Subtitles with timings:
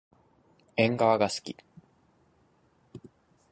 [0.77, 1.55] えんがわがすき。